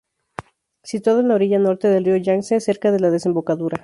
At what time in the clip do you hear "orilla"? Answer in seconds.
1.35-1.59